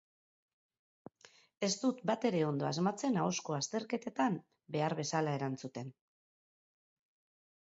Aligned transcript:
Ez 1.67 1.69
dut 1.81 1.99
batere 2.11 2.39
ondo 2.47 2.67
asmatzen 2.69 3.19
ahozko 3.25 3.57
azterketetan 3.59 4.39
behar 4.77 4.97
bezala 5.01 5.37
erantzuten. 5.41 5.93